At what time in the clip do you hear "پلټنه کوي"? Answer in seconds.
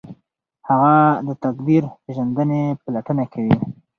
2.83-3.55